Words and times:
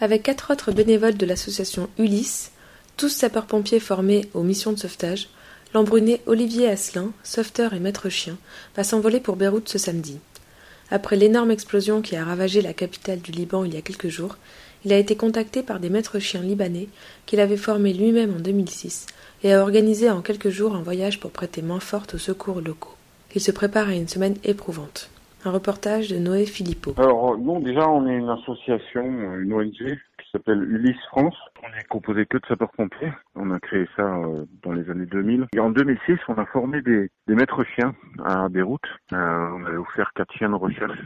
Avec 0.00 0.22
quatre 0.22 0.52
autres 0.52 0.70
bénévoles 0.70 1.16
de 1.16 1.26
l'association 1.26 1.88
Ulysse, 1.98 2.52
tous 2.96 3.08
sapeurs-pompiers 3.08 3.80
formés 3.80 4.28
aux 4.32 4.44
missions 4.44 4.72
de 4.72 4.78
sauvetage, 4.78 5.28
l'embruné 5.74 6.20
Olivier 6.26 6.68
Asselin, 6.68 7.10
sauveteur 7.24 7.74
et 7.74 7.80
maître 7.80 8.08
chien, 8.08 8.38
va 8.76 8.84
s'envoler 8.84 9.18
pour 9.18 9.34
Beyrouth 9.34 9.68
ce 9.68 9.78
samedi. 9.78 10.20
Après 10.92 11.16
l'énorme 11.16 11.50
explosion 11.50 12.00
qui 12.00 12.14
a 12.14 12.24
ravagé 12.24 12.62
la 12.62 12.74
capitale 12.74 13.20
du 13.20 13.32
Liban 13.32 13.64
il 13.64 13.74
y 13.74 13.76
a 13.76 13.82
quelques 13.82 14.08
jours, 14.08 14.36
il 14.84 14.92
a 14.92 14.98
été 14.98 15.16
contacté 15.16 15.64
par 15.64 15.80
des 15.80 15.90
maîtres 15.90 16.20
chiens 16.20 16.42
libanais 16.42 16.86
qu'il 17.26 17.40
avait 17.40 17.56
formés 17.56 17.92
lui-même 17.92 18.36
en 18.36 18.40
2006 18.40 19.06
et 19.42 19.52
a 19.52 19.60
organisé 19.60 20.08
en 20.10 20.22
quelques 20.22 20.50
jours 20.50 20.76
un 20.76 20.82
voyage 20.82 21.18
pour 21.18 21.32
prêter 21.32 21.60
main 21.60 21.80
forte 21.80 22.14
aux 22.14 22.18
secours 22.18 22.60
locaux. 22.60 22.94
Il 23.34 23.40
se 23.40 23.50
prépare 23.50 23.88
à 23.88 23.94
une 23.94 24.08
semaine 24.08 24.36
éprouvante. 24.44 25.10
Un 25.44 25.50
reportage 25.50 26.08
de 26.08 26.18
Noé 26.18 26.46
Philippot. 26.46 26.94
Alors, 26.96 27.38
non, 27.38 27.60
déjà, 27.60 27.88
on 27.88 28.06
est 28.06 28.16
une 28.16 28.28
association, 28.28 29.02
une 29.02 29.52
ONG 29.52 29.98
qui 30.28 30.32
s'appelle 30.32 30.62
Ulysse 30.62 31.02
France. 31.06 31.36
On 31.62 31.78
est 31.78 31.86
composé 31.88 32.26
que 32.26 32.36
de 32.36 32.46
sapeurs-pompiers. 32.46 33.12
On 33.34 33.50
a 33.50 33.58
créé 33.60 33.88
ça 33.96 34.02
euh, 34.02 34.44
dans 34.62 34.72
les 34.72 34.90
années 34.90 35.06
2000. 35.06 35.46
Et 35.54 35.60
en 35.60 35.70
2006, 35.70 36.18
on 36.28 36.34
a 36.34 36.44
formé 36.44 36.82
des, 36.82 37.10
des 37.26 37.34
maîtres 37.34 37.64
chiens 37.64 37.94
à 38.24 38.48
Beyrouth. 38.50 38.80
Euh, 39.12 39.48
on 39.54 39.64
avait 39.64 39.78
offert 39.78 40.12
quatre 40.14 40.32
chiens 40.34 40.50
de 40.50 40.54
recherche 40.54 40.98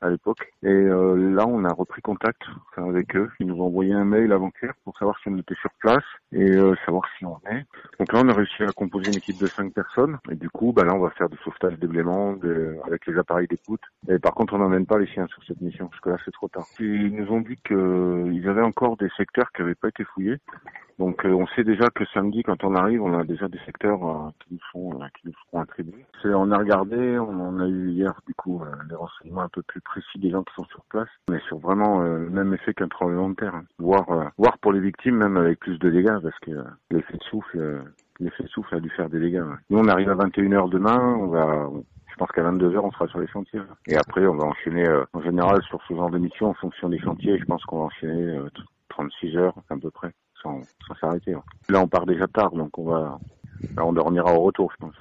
à 0.00 0.10
l'époque. 0.10 0.52
Et 0.62 0.68
euh, 0.68 1.34
là, 1.34 1.46
on 1.46 1.64
a 1.64 1.72
repris 1.72 2.02
contact 2.02 2.42
avec 2.76 3.16
eux. 3.16 3.30
Ils 3.40 3.46
nous 3.46 3.60
ont 3.62 3.66
envoyé 3.66 3.94
un 3.94 4.04
mail 4.04 4.32
avant-hier 4.32 4.74
pour 4.84 4.96
savoir 4.98 5.18
si 5.20 5.28
on 5.28 5.38
était 5.38 5.56
sur 5.56 5.70
place 5.80 6.04
et 6.32 6.52
savoir 6.84 7.04
si 7.18 7.24
on 7.24 7.38
est. 7.50 7.64
Donc 7.98 8.12
là, 8.12 8.20
on 8.22 8.28
a 8.28 8.34
réussi 8.34 8.62
à 8.62 8.72
composer 8.72 9.08
une 9.08 9.16
équipe 9.16 9.38
de 9.38 9.46
cinq 9.46 9.72
personnes. 9.72 10.18
Et 10.30 10.36
du 10.36 10.50
coup, 10.50 10.72
bah 10.72 10.84
là, 10.84 10.94
on 10.94 11.00
va 11.00 11.10
faire 11.10 11.28
du 11.28 11.38
sauvetage 11.38 11.78
déblaiement 11.78 12.34
de, 12.34 12.76
avec 12.84 13.06
les 13.06 13.18
appareils 13.18 13.48
d'écoute. 13.48 13.80
Et 14.08 14.18
par 14.18 14.34
contre, 14.34 14.54
on 14.54 14.58
n'emmène 14.58 14.86
pas 14.86 14.98
les 14.98 15.06
chiens 15.06 15.26
sur 15.28 15.42
cette 15.44 15.60
mission 15.60 15.88
parce 15.88 16.00
que 16.00 16.10
là, 16.10 16.16
c'est 16.24 16.32
trop 16.32 16.48
tard. 16.48 16.66
Ils 16.78 17.14
nous 17.14 17.32
ont 17.32 17.40
dit 17.40 17.56
qu'ils 17.66 18.48
avaient 18.48 18.57
encore 18.62 18.96
des 18.96 19.08
secteurs 19.16 19.50
qui 19.52 19.62
n'avaient 19.62 19.74
pas 19.74 19.88
été 19.88 20.04
fouillés. 20.04 20.38
Donc 20.98 21.24
euh, 21.24 21.30
on 21.30 21.46
sait 21.48 21.62
déjà 21.62 21.88
que 21.94 22.04
samedi, 22.06 22.42
quand 22.42 22.64
on 22.64 22.74
arrive, 22.74 23.02
on 23.02 23.16
a 23.16 23.22
déjà 23.22 23.46
des 23.46 23.58
secteurs 23.64 24.04
euh, 24.04 24.30
qui 24.40 24.54
nous 24.54 24.60
sont 24.72 25.00
euh, 25.00 25.06
qui 25.14 25.28
nous 25.28 25.32
seront 25.46 25.60
attribués. 25.62 26.04
On 26.24 26.50
a 26.50 26.58
regardé, 26.58 27.18
on 27.20 27.40
en 27.40 27.60
a 27.60 27.68
eu 27.68 27.90
hier 27.90 28.12
du 28.26 28.34
coup 28.34 28.60
euh, 28.62 28.66
des 28.88 28.96
renseignements 28.96 29.42
un 29.42 29.48
peu 29.48 29.62
plus 29.62 29.80
précis 29.80 30.18
des 30.18 30.30
gens 30.30 30.42
qui 30.42 30.54
sont 30.54 30.64
sur 30.64 30.82
place, 30.90 31.08
mais 31.30 31.38
sur 31.46 31.58
vraiment 31.58 32.02
euh, 32.02 32.18
le 32.18 32.30
même 32.30 32.52
effet 32.52 32.74
qu'un 32.74 32.88
tremblement 32.88 33.30
de 33.30 33.36
terre. 33.36 33.54
hein. 33.54 33.64
Voire, 33.78 34.10
euh, 34.10 34.24
voire 34.38 34.58
pour 34.58 34.72
les 34.72 34.80
victimes 34.80 35.18
même 35.18 35.36
avec 35.36 35.60
plus 35.60 35.78
de 35.78 35.88
dégâts 35.88 36.18
parce 36.20 36.38
que 36.40 36.50
euh, 36.50 36.64
l'effet 36.90 37.16
de 37.16 37.24
souffle, 37.24 37.58
euh, 37.58 37.82
l'effet 38.20 38.44
souffle 38.48 38.74
a 38.74 38.80
dû 38.80 38.90
faire 38.90 39.08
des 39.08 39.20
dégâts. 39.20 39.44
Nous 39.70 39.78
on 39.78 39.88
arrive 39.88 40.10
à 40.10 40.14
21h 40.14 40.70
demain, 40.70 41.16
on 41.20 41.26
va 41.28 41.68
je 42.18 42.24
pense 42.24 42.32
qu'à 42.32 42.42
22h, 42.42 42.80
on 42.82 42.90
sera 42.90 43.06
sur 43.06 43.20
les 43.20 43.28
chantiers. 43.28 43.60
Et 43.86 43.96
après, 43.96 44.26
on 44.26 44.34
va 44.34 44.46
enchaîner, 44.46 44.84
euh, 44.84 45.04
en 45.12 45.22
général, 45.22 45.62
sur 45.62 45.80
ce 45.86 45.94
genre 45.94 46.10
de 46.10 46.18
mission, 46.18 46.48
en 46.48 46.54
fonction 46.54 46.88
des 46.88 46.98
chantiers, 46.98 47.38
je 47.38 47.44
pense 47.44 47.64
qu'on 47.64 47.78
va 47.78 47.84
enchaîner 47.84 48.36
euh, 48.36 48.50
36 48.88 49.36
heures 49.36 49.54
à 49.70 49.76
peu 49.76 49.88
près, 49.92 50.12
sans, 50.42 50.60
s'arrêter. 51.00 51.36
ouais. 51.36 51.42
Là, 51.68 51.80
on 51.80 51.86
part 51.86 52.06
déjà 52.06 52.26
tard, 52.26 52.50
donc 52.50 52.76
on 52.76 52.86
va, 52.86 53.20
là, 53.76 53.86
on 53.86 53.92
dormira 53.92 54.34
au 54.34 54.40
retour, 54.40 54.72
je 54.72 54.84
pense. 54.84 54.94